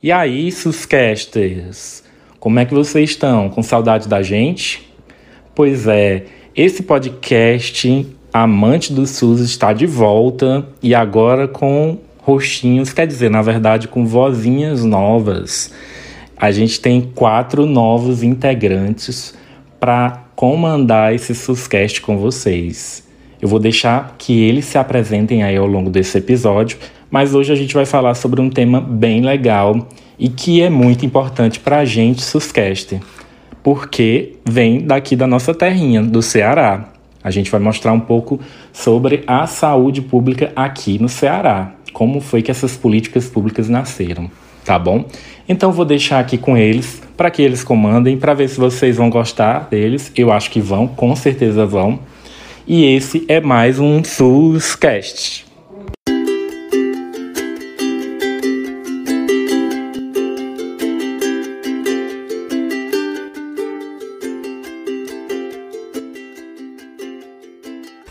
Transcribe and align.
E 0.00 0.12
aí, 0.12 0.52
Suscasters, 0.52 2.04
como 2.38 2.60
é 2.60 2.64
que 2.64 2.72
vocês 2.72 3.10
estão? 3.10 3.48
Com 3.48 3.64
saudade 3.64 4.06
da 4.06 4.22
gente? 4.22 4.88
Pois 5.56 5.88
é, 5.88 6.24
esse 6.54 6.84
podcast 6.84 8.06
Amante 8.32 8.92
do 8.92 9.04
SUS 9.08 9.40
está 9.40 9.72
de 9.72 9.86
volta 9.86 10.64
e 10.80 10.94
agora 10.94 11.48
com 11.48 11.98
rostinhos, 12.18 12.92
quer 12.92 13.08
dizer, 13.08 13.28
na 13.28 13.42
verdade, 13.42 13.88
com 13.88 14.06
vozinhas 14.06 14.84
novas. 14.84 15.74
A 16.36 16.52
gente 16.52 16.80
tem 16.80 17.00
quatro 17.00 17.66
novos 17.66 18.22
integrantes 18.22 19.34
para 19.80 20.26
comandar 20.36 21.12
esse 21.12 21.34
SUScast 21.34 22.00
com 22.02 22.16
vocês. 22.16 23.04
Eu 23.42 23.48
vou 23.48 23.58
deixar 23.58 24.14
que 24.16 24.44
eles 24.44 24.64
se 24.64 24.78
apresentem 24.78 25.42
aí 25.42 25.56
ao 25.56 25.66
longo 25.66 25.90
desse 25.90 26.18
episódio 26.18 26.78
mas 27.10 27.34
hoje 27.34 27.52
a 27.52 27.56
gente 27.56 27.74
vai 27.74 27.86
falar 27.86 28.14
sobre 28.14 28.40
um 28.40 28.50
tema 28.50 28.80
bem 28.80 29.20
legal 29.20 29.86
e 30.18 30.28
que 30.28 30.60
é 30.62 30.68
muito 30.68 31.06
importante 31.06 31.60
para 31.60 31.78
a 31.78 31.84
gente, 31.84 32.22
Suscast, 32.22 33.00
porque 33.62 34.36
vem 34.44 34.80
daqui 34.80 35.14
da 35.14 35.26
nossa 35.26 35.54
terrinha, 35.54 36.02
do 36.02 36.22
Ceará. 36.22 36.88
A 37.22 37.30
gente 37.30 37.50
vai 37.50 37.60
mostrar 37.60 37.92
um 37.92 38.00
pouco 38.00 38.40
sobre 38.72 39.22
a 39.26 39.46
saúde 39.46 40.02
pública 40.02 40.52
aqui 40.54 40.98
no 40.98 41.08
Ceará, 41.08 41.72
como 41.92 42.20
foi 42.20 42.42
que 42.42 42.50
essas 42.50 42.76
políticas 42.76 43.28
públicas 43.28 43.68
nasceram, 43.68 44.30
tá 44.64 44.78
bom? 44.78 45.04
Então 45.48 45.72
vou 45.72 45.84
deixar 45.84 46.20
aqui 46.20 46.36
com 46.38 46.56
eles 46.56 47.02
para 47.16 47.30
que 47.30 47.42
eles 47.42 47.64
comandem, 47.64 48.16
para 48.16 48.34
ver 48.34 48.48
se 48.48 48.58
vocês 48.58 48.96
vão 48.96 49.10
gostar 49.10 49.66
deles. 49.70 50.12
Eu 50.14 50.30
acho 50.30 50.50
que 50.50 50.60
vão, 50.60 50.86
com 50.86 51.16
certeza 51.16 51.66
vão. 51.66 51.98
E 52.66 52.84
esse 52.84 53.24
é 53.28 53.40
mais 53.40 53.80
um 53.80 54.04
SUScast. 54.04 55.47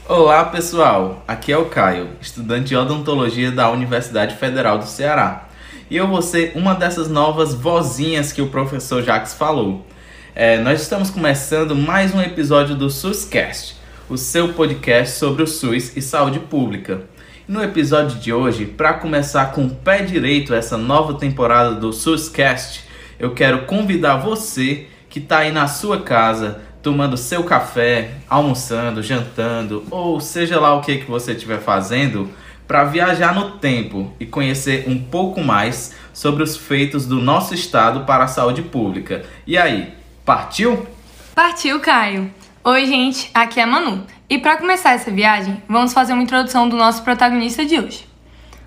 Olá 0.10 0.46
pessoal, 0.46 1.22
aqui 1.28 1.52
é 1.52 1.58
o 1.58 1.66
Caio, 1.66 2.12
estudante 2.22 2.68
de 2.68 2.78
odontologia 2.78 3.52
da 3.52 3.70
Universidade 3.70 4.38
Federal 4.38 4.80
do 4.80 4.86
Ceará. 4.86 5.50
E 5.90 5.98
eu 5.98 6.08
vou 6.08 6.22
ser 6.22 6.54
uma 6.56 6.74
dessas 6.74 7.10
novas 7.10 7.54
vozinhas 7.54 8.32
que 8.32 8.42
o 8.42 8.48
professor 8.48 9.04
Jacques 9.04 9.34
falou. 9.34 9.86
É, 10.34 10.60
nós 10.60 10.82
estamos 10.82 11.10
começando 11.10 11.76
mais 11.76 12.16
um 12.16 12.22
episódio 12.22 12.74
do 12.74 12.90
SUScast, 12.90 13.76
o 14.08 14.18
seu 14.18 14.54
podcast 14.54 15.18
sobre 15.18 15.44
o 15.44 15.48
SUS 15.48 15.98
e 15.98 16.02
saúde 16.02 16.40
pública. 16.40 17.02
No 17.46 17.62
episódio 17.62 18.18
de 18.18 18.32
hoje, 18.32 18.66
para 18.66 18.94
começar 18.94 19.52
com 19.52 19.66
o 19.66 19.76
pé 19.76 20.04
direito 20.04 20.54
essa 20.54 20.78
nova 20.78 21.16
temporada 21.16 21.76
do 21.76 21.92
SUScast, 21.92 22.86
eu 23.20 23.34
quero 23.34 23.66
convidar 23.66 24.16
você 24.16 24.88
que 25.10 25.20
está 25.20 25.40
aí 25.40 25.52
na 25.52 25.68
sua 25.68 26.02
casa 26.02 26.62
tomando 26.82 27.18
seu 27.18 27.44
café, 27.44 28.12
almoçando, 28.30 29.04
jantando, 29.04 29.84
ou 29.90 30.20
seja 30.20 30.60
lá 30.60 30.74
o 30.76 30.82
que, 30.82 30.98
que 30.98 31.10
você 31.10 31.34
estiver 31.34 31.60
fazendo, 31.60 32.30
para 32.68 32.84
viajar 32.84 33.34
no 33.34 33.52
tempo 33.52 34.14
e 34.20 34.26
conhecer 34.26 34.86
um 34.88 35.00
pouco 35.00 35.42
mais 35.42 35.96
sobre 36.14 36.44
os 36.44 36.58
feitos 36.58 37.06
do 37.06 37.22
nosso 37.22 37.54
estado 37.54 38.06
para 38.06 38.26
a 38.26 38.28
saúde 38.28 38.62
pública. 38.62 39.24
E 39.46 39.58
aí, 39.58 39.94
partiu? 40.26 40.86
Partiu, 41.34 41.80
Caio! 41.80 42.30
Oi, 42.64 42.86
gente, 42.86 43.30
aqui 43.34 43.60
é 43.60 43.64
a 43.64 43.68
Manu. 43.68 44.06
E 44.30 44.38
para 44.38 44.58
começar 44.58 44.92
essa 44.92 45.10
viagem, 45.10 45.64
vamos 45.70 45.94
fazer 45.94 46.12
uma 46.12 46.24
introdução 46.24 46.68
do 46.68 46.76
nosso 46.76 47.02
protagonista 47.02 47.64
de 47.66 47.80
hoje. 47.80 48.06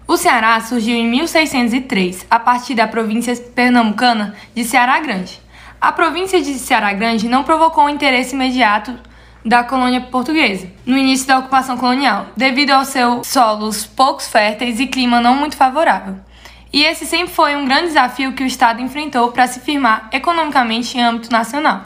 O 0.06 0.16
Ceará 0.16 0.58
surgiu 0.60 0.96
em 0.96 1.06
1603, 1.06 2.26
a 2.30 2.38
partir 2.38 2.74
da 2.74 2.88
província 2.88 3.36
pernambucana 3.36 4.34
de 4.54 4.64
Ceará 4.64 4.98
Grande. 5.00 5.38
A 5.80 5.92
província 5.92 6.42
de 6.42 6.58
Ceará 6.58 6.92
Grande 6.92 7.26
não 7.26 7.42
provocou 7.42 7.86
o 7.86 7.88
interesse 7.88 8.34
imediato 8.34 8.94
da 9.42 9.64
colônia 9.64 10.02
portuguesa 10.02 10.70
no 10.84 10.94
início 10.94 11.26
da 11.26 11.38
ocupação 11.38 11.78
colonial, 11.78 12.26
devido 12.36 12.72
aos 12.72 12.88
seus 12.88 13.26
solos 13.26 13.86
poucos 13.86 14.28
férteis 14.28 14.78
e 14.78 14.86
clima 14.86 15.22
não 15.22 15.34
muito 15.34 15.56
favorável. 15.56 16.16
E 16.70 16.84
esse 16.84 17.06
sempre 17.06 17.32
foi 17.32 17.56
um 17.56 17.64
grande 17.64 17.86
desafio 17.86 18.34
que 18.34 18.42
o 18.42 18.46
Estado 18.46 18.82
enfrentou 18.82 19.32
para 19.32 19.46
se 19.46 19.60
firmar 19.60 20.10
economicamente 20.12 20.98
em 20.98 21.02
âmbito 21.02 21.32
nacional. 21.32 21.82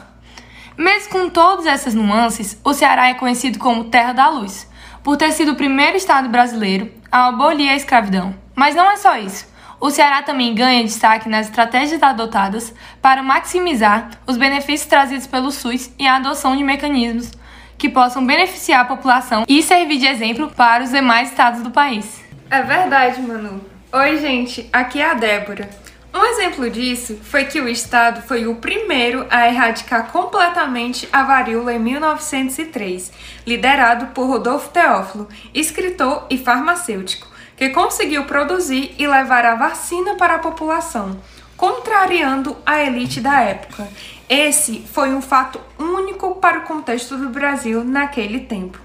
Mesmo 0.76 1.12
com 1.12 1.30
todas 1.30 1.64
essas 1.64 1.94
nuances, 1.94 2.60
o 2.64 2.74
Ceará 2.74 3.10
é 3.10 3.14
conhecido 3.14 3.60
como 3.60 3.84
Terra 3.84 4.12
da 4.12 4.28
Luz, 4.28 4.68
por 5.04 5.16
ter 5.16 5.30
sido 5.30 5.52
o 5.52 5.56
primeiro 5.56 5.96
Estado 5.96 6.28
brasileiro 6.28 6.90
a 7.12 7.28
abolir 7.28 7.70
a 7.70 7.76
escravidão. 7.76 8.34
Mas 8.56 8.74
não 8.74 8.90
é 8.90 8.96
só 8.96 9.16
isso. 9.16 9.53
O 9.84 9.90
Ceará 9.90 10.22
também 10.22 10.54
ganha 10.54 10.82
destaque 10.82 11.28
nas 11.28 11.46
estratégias 11.46 12.02
adotadas 12.02 12.72
para 13.02 13.22
maximizar 13.22 14.12
os 14.26 14.38
benefícios 14.38 14.88
trazidos 14.88 15.26
pelo 15.26 15.50
SUS 15.50 15.90
e 15.98 16.06
a 16.06 16.16
adoção 16.16 16.56
de 16.56 16.64
mecanismos 16.64 17.30
que 17.76 17.90
possam 17.90 18.24
beneficiar 18.24 18.80
a 18.80 18.84
população 18.86 19.44
e 19.46 19.62
servir 19.62 19.98
de 19.98 20.06
exemplo 20.06 20.50
para 20.50 20.84
os 20.84 20.90
demais 20.90 21.28
estados 21.28 21.60
do 21.60 21.70
país. 21.70 22.18
É 22.48 22.62
verdade, 22.62 23.20
Manu. 23.20 23.60
Oi, 23.92 24.16
gente, 24.16 24.66
aqui 24.72 25.02
é 25.02 25.10
a 25.10 25.12
Débora. 25.12 25.68
Um 26.14 26.24
exemplo 26.24 26.70
disso 26.70 27.20
foi 27.22 27.44
que 27.44 27.60
o 27.60 27.68
estado 27.68 28.22
foi 28.22 28.46
o 28.46 28.54
primeiro 28.54 29.26
a 29.28 29.48
erradicar 29.48 30.10
completamente 30.10 31.06
a 31.12 31.24
varíola 31.24 31.74
em 31.74 31.78
1903, 31.78 33.12
liderado 33.46 34.06
por 34.14 34.28
Rodolfo 34.28 34.70
Teófilo, 34.70 35.28
escritor 35.52 36.26
e 36.30 36.38
farmacêutico 36.38 37.33
que 37.56 37.70
conseguiu 37.70 38.24
produzir 38.24 38.94
e 38.98 39.06
levar 39.06 39.44
a 39.44 39.54
vacina 39.54 40.14
para 40.16 40.36
a 40.36 40.38
população, 40.38 41.20
contrariando 41.56 42.56
a 42.66 42.82
elite 42.82 43.20
da 43.20 43.40
época. 43.40 43.88
Esse 44.28 44.80
foi 44.80 45.14
um 45.14 45.22
fato 45.22 45.60
único 45.78 46.36
para 46.36 46.60
o 46.60 46.62
contexto 46.62 47.16
do 47.16 47.28
Brasil 47.28 47.84
naquele 47.84 48.40
tempo. 48.40 48.78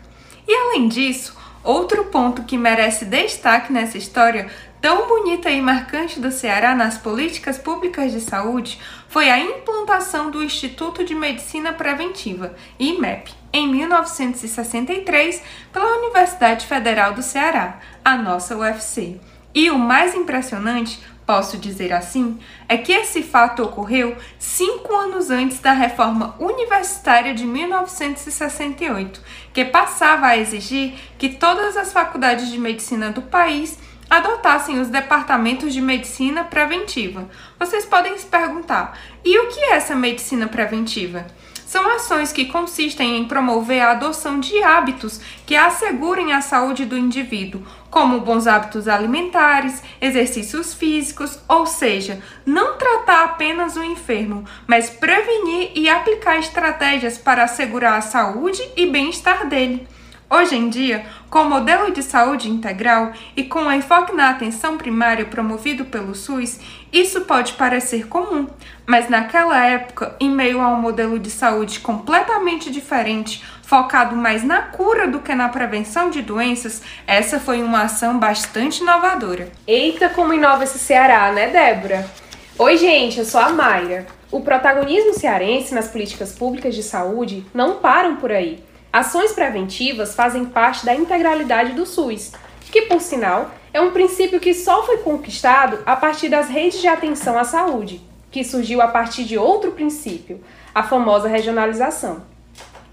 E 0.48 0.54
além 0.54 0.88
disso, 0.88 1.38
outro 1.64 2.06
ponto 2.06 2.44
que 2.44 2.58
merece 2.58 3.06
destaque 3.06 3.72
nessa 3.72 3.98
história 3.98 4.50
tão 4.82 5.08
bonita 5.08 5.50
e 5.50 5.62
marcante 5.62 6.20
do 6.20 6.32
Ceará 6.32 6.74
nas 6.74 6.98
políticas 6.98 7.58
públicas 7.58 8.12
de 8.12 8.22
saúde 8.22 8.80
foi 9.08 9.30
a 9.30 9.40
implantação 9.40 10.32
do 10.32 10.44
Instituto 10.44 11.04
de 11.04 11.14
Medicina 11.14 11.74
Preventiva, 11.74 12.56
IMEP, 12.80 13.34
em 13.52 13.68
1963 13.68 15.42
pela 15.72 15.98
Universidade 15.98 16.66
Federal 16.66 17.14
do 17.14 17.22
Ceará, 17.22 17.80
a 18.04 18.16
nossa 18.18 18.56
UFC. 18.56 19.20
E 19.54 19.70
o 19.72 19.78
mais 19.78 20.14
impressionante, 20.14 21.00
posso 21.26 21.58
dizer 21.58 21.92
assim, 21.94 22.40
é 22.68 22.78
que 22.78 22.92
esse 22.92 23.22
fato 23.22 23.64
ocorreu 23.64 24.16
cinco 24.38 24.96
anos 24.96 25.30
antes 25.30 25.60
da 25.60 25.74
reforma 25.74 26.36
universitária 26.40 27.34
de 27.34 27.46
1968, 27.46 29.22
que 29.54 29.66
passava 29.66 30.28
a 30.28 30.38
exigir 30.38 30.94
que 31.18 31.30
todas 31.30 31.78
as 31.78 31.92
faculdades 31.92 32.50
de 32.50 32.58
medicina 32.58 33.12
do 33.12 33.22
país 33.22 33.78
adotassem 34.10 34.80
os 34.80 34.88
departamentos 34.88 35.74
de 35.74 35.82
medicina 35.82 36.44
preventiva. 36.44 37.30
Vocês 37.60 37.86
podem 37.86 38.18
se 38.18 38.26
perguntar: 38.26 38.98
e 39.24 39.38
o 39.38 39.48
que 39.48 39.60
é 39.60 39.76
essa 39.76 39.96
medicina 39.96 40.48
preventiva? 40.48 41.28
São 41.70 41.88
ações 41.88 42.34
que 42.34 42.46
consistem 42.46 43.16
em 43.16 43.26
promover 43.26 43.80
a 43.80 43.92
adoção 43.92 44.40
de 44.40 44.64
hábitos 44.64 45.22
que 45.46 45.56
assegurem 45.56 46.34
a 46.34 46.42
saúde 46.42 46.84
do 46.84 46.98
indivíduo, 46.98 47.62
como 47.92 48.22
bons 48.22 48.48
hábitos 48.48 48.88
alimentares, 48.88 49.84
exercícios 50.02 50.74
físicos, 50.74 51.38
ou 51.48 51.68
seja, 51.68 52.24
não 52.44 52.76
tratar 52.76 53.24
apenas 53.24 53.76
o 53.76 53.84
enfermo, 53.84 54.46
mas 54.66 54.90
prevenir 54.90 55.72
e 55.76 55.88
aplicar 55.88 56.40
estratégias 56.40 57.20
para 57.20 57.44
assegurar 57.44 58.00
a 58.00 58.02
saúde 58.02 58.68
e 58.76 58.88
bem-estar 58.88 59.48
dele. 59.48 59.88
Hoje 60.32 60.56
em 60.56 60.70
dia, 60.70 61.08
com 61.28 61.40
o 61.40 61.50
modelo 61.50 61.92
de 61.92 62.04
saúde 62.04 62.52
integral 62.52 63.14
e 63.36 63.44
com 63.44 63.64
o 63.64 63.72
enfoque 63.72 64.16
na 64.16 64.30
atenção 64.30 64.78
primária 64.78 65.26
promovido 65.26 65.86
pelo 65.86 66.14
SUS, 66.14 66.60
isso 66.94 67.22
pode 67.22 67.54
parecer 67.54 68.08
comum, 68.08 68.48
mas 68.86 69.10
naquela 69.10 69.66
época, 69.66 70.16
em 70.20 70.30
meio 70.30 70.62
a 70.62 70.68
um 70.68 70.80
modelo 70.80 71.18
de 71.18 71.32
saúde 71.32 71.80
completamente 71.80 72.70
diferente, 72.70 73.44
focado 73.64 74.16
mais 74.16 74.44
na 74.44 74.62
cura 74.62 75.08
do 75.08 75.20
que 75.20 75.34
na 75.34 75.50
prevenção 75.50 76.12
de 76.12 76.22
doenças, 76.22 76.84
essa 77.08 77.40
foi 77.40 77.64
uma 77.64 77.82
ação 77.82 78.20
bastante 78.20 78.84
inovadora. 78.84 79.50
Eita, 79.66 80.10
como 80.10 80.32
inova 80.32 80.64
esse 80.64 80.78
Ceará, 80.78 81.32
né, 81.32 81.48
Débora? 81.48 82.08
Oi, 82.56 82.78
gente, 82.78 83.18
eu 83.18 83.26
sou 83.26 83.42
a 83.42 83.50
Mayra. 83.50 84.06
O 84.32 84.42
protagonismo 84.42 85.16
cearense 85.16 85.74
nas 85.74 85.88
políticas 85.88 86.34
públicas 86.34 86.76
de 86.76 86.84
saúde 86.84 87.44
não 87.52 87.78
param 87.78 88.18
por 88.18 88.32
aí. 88.32 88.70
Ações 88.92 89.32
preventivas 89.32 90.16
fazem 90.16 90.46
parte 90.46 90.86
da 90.86 90.96
integralidade 90.96 91.74
do 91.74 91.86
SUS, 91.86 92.32
que, 92.72 92.84
por 92.84 93.02
sinal, 93.02 93.52
é 93.74 93.80
um 93.80 93.92
princípio 93.92 94.40
que 94.40 94.54
só 94.54 94.84
foi 94.86 94.98
conquistado 94.98 95.80
a 95.86 95.96
partir 95.96 96.30
das 96.30 96.50
redes 96.50 96.82
de 96.82 96.88
atenção 96.88 97.38
à 97.38 97.44
saúde, 97.44 98.02
que 98.32 98.44
surgiu 98.44 98.82
a 98.82 98.88
partir 98.88 99.24
de 99.24 99.38
outro 99.38 99.72
princípio, 99.72 100.44
a 100.74 100.84
famosa 100.84 101.28
regionalização. 101.28 102.24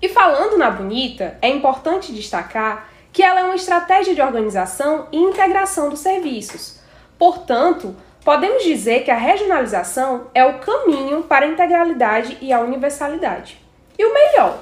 E 0.01 0.09
falando 0.09 0.59
na 0.59 0.71
Bonita, 0.71 1.39
é 1.41 1.49
importante 1.49 2.13
destacar 2.13 2.89
que 3.13 3.23
ela 3.23 3.41
é 3.41 3.45
uma 3.45 3.57
estratégia 3.57 4.15
de 4.15 4.21
organização 4.21 5.09
e 5.11 5.17
integração 5.17 5.89
dos 5.89 6.01
serviços. 6.01 6.79
Portanto, 7.19 7.97
Podemos 8.27 8.65
dizer 8.65 9.05
que 9.05 9.11
a 9.13 9.17
regionalização 9.17 10.27
é 10.35 10.45
o 10.45 10.59
caminho 10.59 11.23
para 11.23 11.47
a 11.47 11.49
integralidade 11.49 12.37
e 12.41 12.53
a 12.53 12.59
universalidade. 12.59 13.57
E 13.97 14.05
o 14.05 14.13
melhor, 14.13 14.59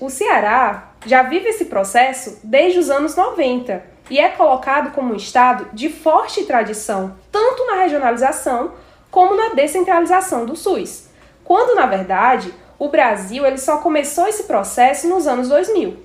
o 0.00 0.10
Ceará 0.10 0.92
já 1.06 1.22
vive 1.22 1.48
esse 1.48 1.66
processo 1.66 2.40
desde 2.42 2.78
os 2.78 2.90
anos 2.90 3.14
90 3.14 3.82
e 4.10 4.18
é 4.18 4.28
colocado 4.28 4.92
como 4.92 5.12
um 5.12 5.16
estado 5.16 5.68
de 5.72 5.88
forte 5.88 6.44
tradição, 6.44 7.16
tanto 7.30 7.66
na 7.66 7.76
regionalização 7.76 8.72
como 9.10 9.36
na 9.36 9.54
descentralização 9.54 10.44
do 10.44 10.56
SUS, 10.56 11.08
quando 11.44 11.74
na 11.74 11.86
verdade 11.86 12.52
o 12.78 12.88
Brasil 12.88 13.46
ele 13.46 13.58
só 13.58 13.78
começou 13.78 14.26
esse 14.26 14.44
processo 14.44 15.08
nos 15.08 15.26
anos 15.26 15.48
2000. 15.48 15.96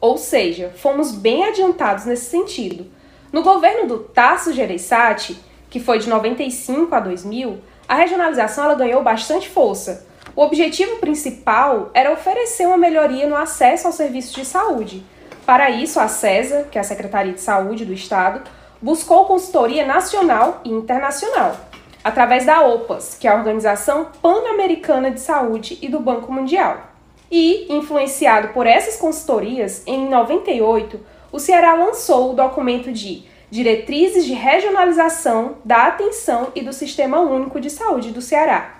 Ou 0.00 0.16
seja, 0.16 0.72
fomos 0.76 1.10
bem 1.10 1.44
adiantados 1.44 2.04
nesse 2.04 2.30
sentido. 2.30 2.86
No 3.32 3.42
governo 3.42 3.88
do 3.88 3.98
Tasso 3.98 4.52
Gereissati, 4.52 5.36
que 5.68 5.80
foi 5.80 5.98
de 5.98 6.08
95 6.08 6.94
a 6.94 7.00
2000, 7.00 7.58
a 7.88 7.94
regionalização 7.96 8.64
ela 8.64 8.74
ganhou 8.74 9.02
bastante 9.02 9.48
força. 9.48 10.05
O 10.36 10.42
objetivo 10.42 10.96
principal 10.96 11.90
era 11.94 12.12
oferecer 12.12 12.66
uma 12.66 12.76
melhoria 12.76 13.26
no 13.26 13.34
acesso 13.34 13.86
aos 13.86 13.96
serviços 13.96 14.34
de 14.34 14.44
saúde. 14.44 15.02
Para 15.46 15.70
isso, 15.70 15.98
a 15.98 16.08
CESA, 16.08 16.68
que 16.70 16.76
é 16.76 16.80
a 16.82 16.84
Secretaria 16.84 17.32
de 17.32 17.40
Saúde 17.40 17.86
do 17.86 17.94
Estado, 17.94 18.42
buscou 18.82 19.24
consultoria 19.24 19.86
nacional 19.86 20.60
e 20.62 20.68
internacional, 20.68 21.56
através 22.04 22.44
da 22.44 22.60
OPAS, 22.60 23.16
que 23.18 23.26
é 23.26 23.30
a 23.30 23.34
Organização 23.34 24.08
Pan-Americana 24.20 25.10
de 25.10 25.20
Saúde 25.20 25.78
e 25.80 25.88
do 25.88 26.00
Banco 26.00 26.30
Mundial. 26.30 26.82
E, 27.30 27.74
influenciado 27.74 28.48
por 28.48 28.66
essas 28.66 28.98
consultorias, 28.98 29.84
em 29.86 30.06
98, 30.06 31.00
o 31.32 31.38
Ceará 31.38 31.72
lançou 31.72 32.32
o 32.32 32.34
documento 32.34 32.92
de 32.92 33.24
Diretrizes 33.50 34.26
de 34.26 34.34
Regionalização 34.34 35.56
da 35.64 35.86
Atenção 35.86 36.48
e 36.54 36.60
do 36.60 36.74
Sistema 36.74 37.20
Único 37.20 37.58
de 37.58 37.70
Saúde 37.70 38.10
do 38.10 38.20
Ceará. 38.20 38.75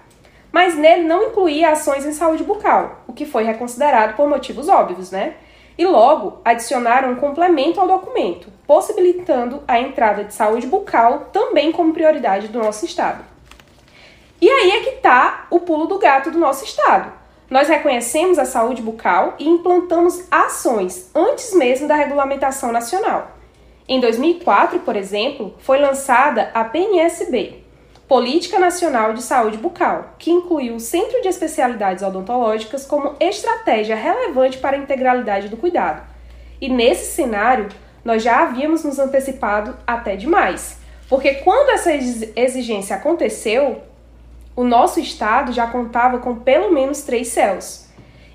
Mas 0.56 0.74
nele 0.74 1.02
não 1.02 1.24
incluía 1.24 1.72
ações 1.72 2.06
em 2.06 2.14
saúde 2.14 2.42
bucal, 2.42 3.02
o 3.06 3.12
que 3.12 3.26
foi 3.26 3.44
reconsiderado 3.44 4.14
por 4.14 4.26
motivos 4.26 4.70
óbvios, 4.70 5.10
né? 5.10 5.34
E 5.76 5.84
logo 5.84 6.40
adicionaram 6.42 7.12
um 7.12 7.16
complemento 7.16 7.78
ao 7.78 7.86
documento, 7.86 8.50
possibilitando 8.66 9.62
a 9.68 9.78
entrada 9.78 10.24
de 10.24 10.32
saúde 10.32 10.66
bucal 10.66 11.28
também 11.30 11.70
como 11.72 11.92
prioridade 11.92 12.48
do 12.48 12.58
nosso 12.58 12.86
estado. 12.86 13.22
E 14.40 14.48
aí 14.48 14.70
é 14.70 14.80
que 14.80 14.96
está 14.96 15.46
o 15.50 15.60
pulo 15.60 15.84
do 15.84 15.98
gato 15.98 16.30
do 16.30 16.38
nosso 16.38 16.64
estado. 16.64 17.12
Nós 17.50 17.68
reconhecemos 17.68 18.38
a 18.38 18.46
saúde 18.46 18.80
bucal 18.80 19.34
e 19.38 19.46
implantamos 19.46 20.26
ações 20.30 21.10
antes 21.14 21.52
mesmo 21.52 21.86
da 21.86 21.96
regulamentação 21.96 22.72
nacional. 22.72 23.32
Em 23.86 24.00
2004, 24.00 24.80
por 24.80 24.96
exemplo, 24.96 25.54
foi 25.58 25.78
lançada 25.78 26.50
a 26.54 26.64
PNSB, 26.64 27.65
Política 28.08 28.60
Nacional 28.60 29.14
de 29.14 29.22
Saúde 29.22 29.56
Bucal, 29.56 30.14
que 30.16 30.30
incluiu 30.30 30.76
o 30.76 30.80
Centro 30.80 31.20
de 31.22 31.26
Especialidades 31.26 32.04
Odontológicas 32.04 32.86
como 32.86 33.16
estratégia 33.18 33.96
relevante 33.96 34.58
para 34.58 34.76
a 34.76 34.78
integralidade 34.78 35.48
do 35.48 35.56
cuidado. 35.56 36.06
E 36.60 36.68
nesse 36.68 37.16
cenário, 37.16 37.68
nós 38.04 38.22
já 38.22 38.42
havíamos 38.42 38.84
nos 38.84 39.00
antecipado 39.00 39.76
até 39.84 40.14
demais, 40.14 40.78
porque 41.08 41.34
quando 41.34 41.70
essa 41.70 41.92
exigência 41.92 42.94
aconteceu, 42.94 43.82
o 44.54 44.62
nosso 44.62 45.00
estado 45.00 45.52
já 45.52 45.66
contava 45.66 46.18
com 46.18 46.36
pelo 46.36 46.72
menos 46.72 47.02
três 47.02 47.26
céus 47.28 47.88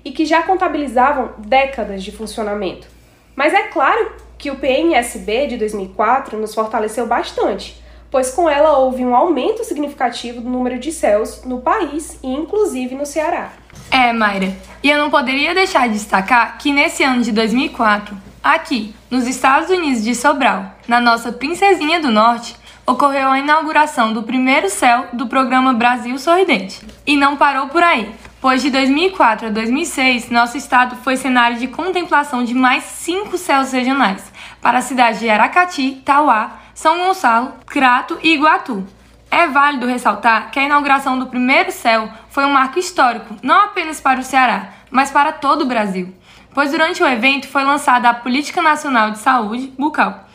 e 0.04 0.12
que 0.12 0.26
já 0.26 0.42
contabilizavam 0.42 1.30
décadas 1.38 2.04
de 2.04 2.12
funcionamento. 2.12 2.86
Mas 3.34 3.54
é 3.54 3.68
claro 3.68 4.12
que 4.36 4.50
o 4.50 4.56
PNSB 4.56 5.46
de 5.46 5.56
2004 5.56 6.38
nos 6.38 6.54
fortaleceu 6.54 7.06
bastante, 7.06 7.81
pois 8.12 8.30
com 8.30 8.48
ela 8.48 8.76
houve 8.76 9.04
um 9.04 9.16
aumento 9.16 9.64
significativo 9.64 10.42
do 10.42 10.48
número 10.48 10.78
de 10.78 10.92
céus 10.92 11.42
no 11.44 11.62
país 11.62 12.18
e 12.22 12.28
inclusive 12.28 12.94
no 12.94 13.06
Ceará. 13.06 13.50
É, 13.90 14.12
Mayra, 14.12 14.54
e 14.82 14.90
eu 14.90 14.98
não 14.98 15.10
poderia 15.10 15.54
deixar 15.54 15.88
de 15.88 15.94
destacar 15.94 16.58
que 16.58 16.72
nesse 16.72 17.02
ano 17.02 17.22
de 17.22 17.32
2004, 17.32 18.14
aqui, 18.44 18.94
nos 19.10 19.26
Estados 19.26 19.70
Unidos 19.70 20.04
de 20.04 20.14
Sobral, 20.14 20.76
na 20.86 21.00
nossa 21.00 21.32
Princesinha 21.32 21.98
do 21.98 22.10
Norte, 22.10 22.54
ocorreu 22.86 23.28
a 23.28 23.38
inauguração 23.38 24.12
do 24.12 24.22
primeiro 24.22 24.68
céu 24.68 25.06
do 25.12 25.26
programa 25.26 25.72
Brasil 25.72 26.18
Sorridente. 26.18 26.86
E 27.06 27.16
não 27.16 27.36
parou 27.36 27.68
por 27.68 27.82
aí 27.82 28.12
pois 28.42 28.60
de 28.60 28.70
2004 28.70 29.46
a 29.46 29.50
2006, 29.50 30.28
nosso 30.28 30.56
estado 30.58 30.96
foi 30.96 31.16
cenário 31.16 31.58
de 31.58 31.68
contemplação 31.68 32.42
de 32.42 32.52
mais 32.52 32.82
cinco 32.82 33.38
céus 33.38 33.70
regionais, 33.70 34.20
para 34.60 34.78
as 34.78 34.86
cidades 34.86 35.20
de 35.20 35.30
Aracati, 35.30 36.02
Tauá, 36.04 36.58
São 36.74 36.98
Gonçalo, 36.98 37.54
Crato 37.66 38.18
e 38.22 38.34
Iguatu. 38.34 38.86
É 39.30 39.46
válido 39.46 39.86
ressaltar 39.86 40.50
que 40.50 40.58
a 40.58 40.64
inauguração 40.64 41.18
do 41.18 41.26
primeiro 41.26 41.72
céu 41.72 42.08
foi 42.28 42.44
um 42.44 42.52
marco 42.52 42.78
histórico, 42.78 43.36
não 43.42 43.60
apenas 43.64 44.00
para 44.00 44.20
o 44.20 44.24
Ceará, 44.24 44.70
mas 44.90 45.10
para 45.10 45.32
todo 45.32 45.62
o 45.62 45.66
Brasil, 45.66 46.14
pois 46.54 46.70
durante 46.70 47.02
o 47.02 47.06
evento 47.06 47.48
foi 47.48 47.64
lançada 47.64 48.10
a 48.10 48.14
Política 48.14 48.60
Nacional 48.60 49.10
de 49.10 49.18
Saúde 49.18 49.72
Bucal, 49.78 50.26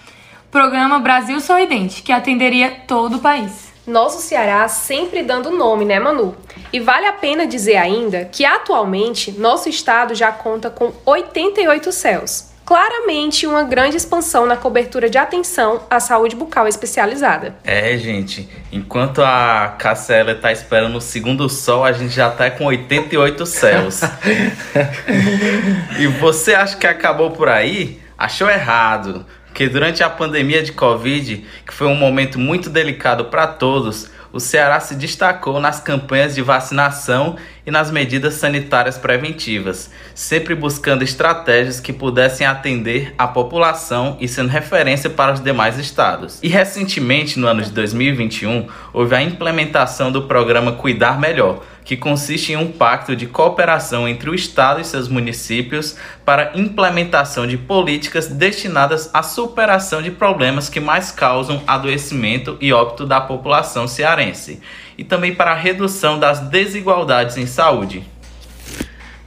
programa 0.49 0.99
Brasil 0.99 1.39
Sorridente, 1.39 2.01
que 2.01 2.11
atenderia 2.11 2.71
todo 2.87 3.17
o 3.17 3.19
país. 3.19 3.71
Nosso 3.85 4.21
Ceará 4.21 4.67
sempre 4.67 5.23
dando 5.23 5.51
nome, 5.51 5.85
né, 5.85 5.99
Manu? 5.99 6.35
E 6.73 6.79
vale 6.79 7.05
a 7.05 7.13
pena 7.13 7.47
dizer 7.47 7.77
ainda 7.77 8.25
que 8.25 8.43
atualmente 8.43 9.31
nosso 9.31 9.69
estado 9.69 10.13
já 10.13 10.31
conta 10.31 10.69
com 10.69 10.91
88 11.05 11.91
céus. 11.91 12.49
Claramente 12.67 13.47
uma 13.47 13.63
grande 13.63 13.95
expansão 13.95 14.45
na 14.45 14.57
cobertura 14.57 15.09
de 15.09 15.17
atenção 15.17 15.83
à 15.89 16.01
saúde 16.01 16.35
bucal 16.35 16.67
especializada. 16.67 17.55
É, 17.63 17.97
gente, 17.97 18.49
enquanto 18.73 19.23
a 19.23 19.73
Cassela 19.79 20.35
tá 20.35 20.51
esperando 20.51 20.97
o 20.97 20.99
segundo 20.99 21.47
sol, 21.47 21.85
a 21.85 21.93
gente 21.93 22.13
já 22.13 22.29
tá 22.29 22.51
com 22.51 22.65
88 22.65 23.45
céus. 23.45 24.01
e 25.97 26.07
você 26.07 26.55
acha 26.55 26.75
que 26.75 26.85
acabou 26.85 27.31
por 27.31 27.47
aí? 27.47 28.01
Achou 28.17 28.49
errado 28.49 29.25
que 29.53 29.69
durante 29.69 30.03
a 30.03 30.09
pandemia 30.09 30.61
de 30.61 30.73
Covid, 30.73 31.45
que 31.65 31.73
foi 31.73 31.87
um 31.87 31.95
momento 31.95 32.37
muito 32.37 32.69
delicado 32.69 33.25
para 33.25 33.47
todos, 33.47 34.11
o 34.33 34.41
Ceará 34.41 34.81
se 34.81 34.93
destacou 34.93 35.61
nas 35.61 35.79
campanhas 35.79 36.35
de 36.35 36.41
vacinação 36.41 37.37
e 37.67 37.71
nas 37.71 37.91
medidas 37.91 38.35
sanitárias 38.35 38.97
preventivas, 38.97 39.91
sempre 40.15 40.55
buscando 40.55 41.03
estratégias 41.03 41.81
que 41.81 41.91
pudessem 41.91 42.47
atender 42.47 43.13
a 43.17 43.27
população 43.27 44.15
e 44.21 44.27
sendo 44.27 44.47
referência 44.47 45.09
para 45.09 45.33
os 45.33 45.41
demais 45.41 45.77
estados. 45.77 46.39
E 46.41 46.47
recentemente, 46.47 47.37
no 47.37 47.45
ano 47.45 47.61
de 47.61 47.71
2021, 47.71 48.67
houve 48.93 49.13
a 49.13 49.21
implementação 49.21 50.13
do 50.13 50.21
programa 50.21 50.71
Cuidar 50.71 51.19
Melhor 51.19 51.61
que 51.87 51.95
consiste 51.95 52.51
em 52.51 52.57
um 52.57 52.69
pacto 52.69 53.15
de 53.15 53.25
cooperação 53.25 54.09
entre 54.09 54.29
o 54.29 54.35
Estado 54.35 54.81
e 54.81 54.83
seus 54.83 55.07
municípios 55.07 55.95
para 56.25 56.51
implementação 56.53 57.47
de 57.47 57.57
políticas 57.57 58.27
destinadas 58.27 59.09
à 59.13 59.23
superação 59.23 60.01
de 60.01 60.11
problemas 60.11 60.67
que 60.67 60.81
mais 60.81 61.11
causam 61.11 61.63
adoecimento 61.65 62.57
e 62.59 62.73
óbito 62.73 63.05
da 63.05 63.21
população 63.21 63.87
cearense, 63.87 64.61
e 64.97 65.03
também 65.03 65.35
para 65.35 65.51
a 65.51 65.55
redução 65.55 66.19
das 66.19 66.39
desigualdades 66.39 67.37
em 67.37 67.45
saúde. 67.45 68.03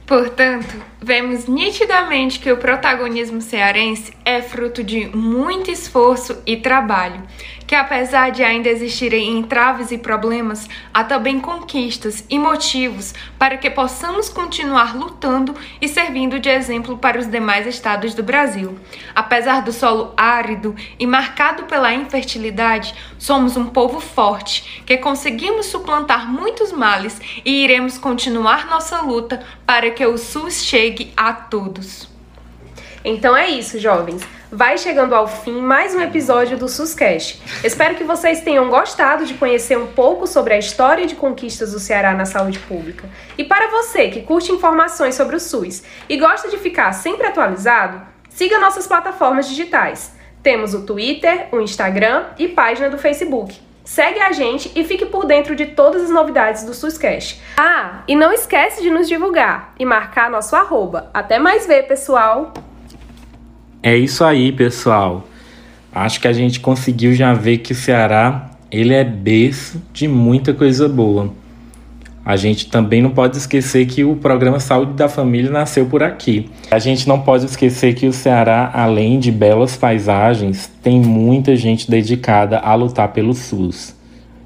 Portanto, 0.05 0.90
vemos 1.03 1.47
nitidamente 1.47 2.39
que 2.39 2.51
o 2.51 2.57
protagonismo 2.57 3.41
cearense 3.41 4.13
é 4.23 4.39
fruto 4.39 4.83
de 4.83 5.07
muito 5.07 5.71
esforço 5.71 6.41
e 6.45 6.55
trabalho 6.57 7.23
que 7.71 7.75
apesar 7.75 8.31
de 8.31 8.43
ainda 8.43 8.67
existirem 8.67 9.29
entraves 9.29 9.93
e 9.93 9.97
problemas, 9.97 10.67
há 10.93 11.05
também 11.05 11.39
conquistas 11.39 12.21
e 12.29 12.37
motivos 12.37 13.13
para 13.39 13.55
que 13.55 13.69
possamos 13.69 14.27
continuar 14.27 14.93
lutando 14.93 15.55
e 15.81 15.87
servindo 15.87 16.37
de 16.37 16.49
exemplo 16.49 16.97
para 16.97 17.17
os 17.17 17.27
demais 17.27 17.65
estados 17.65 18.13
do 18.13 18.21
Brasil. 18.21 18.77
Apesar 19.15 19.61
do 19.61 19.71
solo 19.71 20.13
árido 20.17 20.75
e 20.99 21.07
marcado 21.07 21.63
pela 21.63 21.93
infertilidade, 21.93 22.93
somos 23.17 23.55
um 23.55 23.67
povo 23.67 24.01
forte 24.01 24.83
que 24.85 24.97
conseguimos 24.97 25.67
suplantar 25.67 26.29
muitos 26.29 26.73
males 26.73 27.21
e 27.45 27.63
iremos 27.63 27.97
continuar 27.97 28.67
nossa 28.69 28.99
luta 28.99 29.45
para 29.65 29.91
que 29.91 30.05
o 30.05 30.17
SUS 30.17 30.65
a 31.15 31.33
todos. 31.33 32.07
Então 33.03 33.35
é 33.35 33.49
isso, 33.49 33.79
jovens. 33.79 34.21
Vai 34.51 34.77
chegando 34.77 35.15
ao 35.15 35.27
fim 35.27 35.61
mais 35.61 35.95
um 35.95 36.01
episódio 36.01 36.57
do 36.57 36.67
SUSCast. 36.67 37.41
Espero 37.63 37.95
que 37.95 38.03
vocês 38.03 38.41
tenham 38.41 38.69
gostado 38.69 39.25
de 39.25 39.33
conhecer 39.35 39.77
um 39.77 39.87
pouco 39.87 40.27
sobre 40.27 40.53
a 40.53 40.57
história 40.59 41.07
de 41.07 41.15
conquistas 41.15 41.71
do 41.71 41.79
Ceará 41.79 42.13
na 42.13 42.25
saúde 42.25 42.59
pública. 42.59 43.09
E 43.37 43.43
para 43.43 43.71
você 43.71 44.09
que 44.09 44.21
curte 44.21 44.51
informações 44.51 45.15
sobre 45.15 45.37
o 45.37 45.39
SUS 45.39 45.83
e 46.09 46.17
gosta 46.17 46.49
de 46.49 46.57
ficar 46.57 46.91
sempre 46.91 47.25
atualizado, 47.25 48.01
siga 48.29 48.59
nossas 48.59 48.85
plataformas 48.85 49.47
digitais. 49.47 50.13
Temos 50.43 50.73
o 50.73 50.85
Twitter, 50.85 51.47
o 51.51 51.61
Instagram 51.61 52.25
e 52.37 52.49
página 52.49 52.89
do 52.89 52.97
Facebook. 52.97 53.70
Segue 53.91 54.21
a 54.21 54.31
gente 54.31 54.71
e 54.73 54.85
fique 54.85 55.05
por 55.05 55.25
dentro 55.25 55.53
de 55.53 55.65
todas 55.65 56.03
as 56.03 56.09
novidades 56.09 56.63
do 56.63 56.73
SUSCast. 56.73 57.41
Ah, 57.57 58.03
e 58.07 58.15
não 58.15 58.31
esquece 58.31 58.81
de 58.81 58.89
nos 58.89 59.05
divulgar 59.05 59.73
e 59.77 59.83
marcar 59.83 60.31
nosso 60.31 60.55
arroba. 60.55 61.11
Até 61.13 61.37
mais 61.37 61.67
ver, 61.67 61.89
pessoal! 61.89 62.53
É 63.83 63.93
isso 63.97 64.23
aí, 64.23 64.53
pessoal. 64.53 65.27
Acho 65.93 66.21
que 66.21 66.27
a 66.29 66.31
gente 66.31 66.61
conseguiu 66.61 67.13
já 67.13 67.33
ver 67.33 67.57
que 67.57 67.73
o 67.73 67.75
Ceará 67.75 68.51
ele 68.71 68.93
é 68.93 69.03
berço 69.03 69.83
de 69.91 70.07
muita 70.07 70.53
coisa 70.53 70.87
boa. 70.87 71.33
A 72.23 72.35
gente 72.35 72.67
também 72.67 73.01
não 73.01 73.09
pode 73.09 73.37
esquecer 73.37 73.87
que 73.87 74.03
o 74.03 74.15
programa 74.15 74.59
Saúde 74.59 74.93
da 74.93 75.09
Família 75.09 75.49
nasceu 75.49 75.87
por 75.87 76.03
aqui. 76.03 76.49
A 76.69 76.77
gente 76.77 77.07
não 77.07 77.19
pode 77.19 77.45
esquecer 77.45 77.95
que 77.95 78.05
o 78.05 78.13
Ceará, 78.13 78.69
além 78.73 79.19
de 79.19 79.31
belas 79.31 79.75
paisagens, 79.75 80.71
tem 80.83 80.99
muita 80.99 81.55
gente 81.55 81.89
dedicada 81.89 82.59
a 82.59 82.75
lutar 82.75 83.07
pelo 83.07 83.33
SUS. 83.33 83.95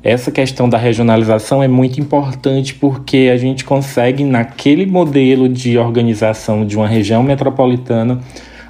Essa 0.02 0.32
questão 0.32 0.70
da 0.70 0.78
regionalização 0.78 1.62
é 1.62 1.68
muito 1.68 2.00
importante 2.00 2.76
porque 2.76 3.30
a 3.34 3.38
gente 3.38 3.66
consegue, 3.66 4.24
naquele 4.24 4.86
modelo 4.86 5.50
de 5.50 5.78
organização 5.78 6.66
de 6.66 6.78
uma 6.78 6.88
região 6.88 7.24
metropolitana, 7.24 8.22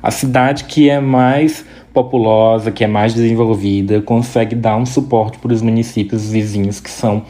a 0.01 0.09
cidade 0.09 0.63
que 0.63 0.89
é 0.89 0.99
mais 0.99 1.65
populosa, 1.93 2.71
que 2.71 2.83
é 2.83 2.87
mais 2.87 3.13
desenvolvida, 3.13 4.01
consegue 4.01 4.55
dar 4.55 4.77
um 4.77 4.85
suporte 4.85 5.37
para 5.37 5.53
os 5.53 5.61
municípios 5.61 6.31
vizinhos 6.31 6.79
que 6.79 6.89
são 6.89 7.23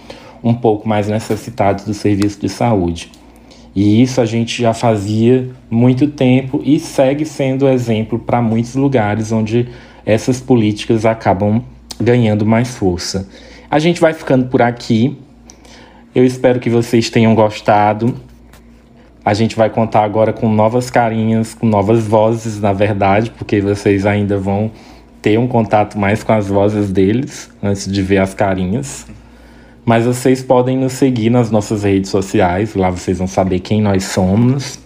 um 0.46 0.54
pouco 0.54 0.88
mais 0.88 1.08
necessitados 1.08 1.84
do 1.86 1.94
serviço 1.96 2.40
de 2.40 2.48
saúde. 2.48 3.12
E 3.76 4.02
isso 4.02 4.22
a 4.22 4.26
gente 4.26 4.62
já 4.62 4.74
fazia 4.74 5.50
muito 5.70 6.08
tempo 6.08 6.62
e 6.64 6.80
segue 6.80 7.26
sendo 7.26 7.68
exemplo 7.68 8.20
para 8.20 8.42
muitos 8.42 8.76
lugares 8.76 9.32
onde 9.32 9.68
essas 10.06 10.40
políticas 10.40 11.04
acabam 11.04 11.62
ganhando 12.00 12.46
mais 12.46 12.78
força. 12.78 13.28
A 13.70 13.80
gente 13.80 14.00
vai 14.00 14.14
ficando 14.14 14.46
por 14.46 14.62
aqui. 14.62 15.18
Eu 16.14 16.24
espero 16.24 16.60
que 16.60 16.70
vocês 16.70 17.10
tenham 17.10 17.34
gostado. 17.34 18.16
A 19.26 19.34
gente 19.34 19.56
vai 19.56 19.70
contar 19.70 20.04
agora 20.04 20.32
com 20.32 20.48
novas 20.48 20.92
carinhas, 20.92 21.56
com 21.56 21.66
novas 21.66 22.06
vozes, 22.06 22.62
na 22.62 22.72
verdade, 22.72 23.32
porque 23.32 23.60
vocês 23.60 24.06
ainda 24.06 24.38
vão 24.38 24.72
ter 25.22 25.40
um 25.40 25.48
contato 25.48 25.98
mais 25.98 26.24
com 26.24 26.32
as 26.32 26.48
vozes 26.48 26.92
deles 26.92 27.50
antes 27.62 27.92
de 27.92 28.02
ver 28.04 28.20
as 28.20 28.36
carinhas. 28.36 29.08
Mas 29.86 30.06
vocês 30.06 30.42
podem 30.42 30.78
nos 30.78 30.94
seguir 30.94 31.30
nas 31.30 31.52
nossas 31.52 31.84
redes 31.84 32.10
sociais, 32.10 32.74
lá 32.74 32.90
vocês 32.90 33.20
vão 33.20 33.28
saber 33.28 33.60
quem 33.60 33.82
nós 33.82 34.06
somos 34.06 34.80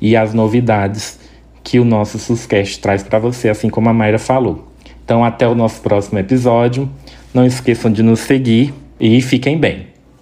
e 0.00 0.16
as 0.16 0.32
novidades 0.32 1.18
que 1.62 1.78
o 1.78 1.84
nosso 1.84 2.18
Suscast 2.18 2.80
traz 2.80 3.02
para 3.02 3.18
você, 3.18 3.50
assim 3.50 3.68
como 3.68 3.90
a 3.90 3.92
Mayra 3.92 4.18
falou. 4.18 4.72
Então, 5.04 5.22
até 5.22 5.46
o 5.46 5.54
nosso 5.54 5.80
próximo 5.82 6.18
episódio. 6.18 6.88
Não 7.32 7.44
esqueçam 7.44 7.92
de 7.92 8.02
nos 8.02 8.20
seguir 8.20 8.72
e 8.98 9.20
fiquem 9.20 9.58
bem. 9.58 9.97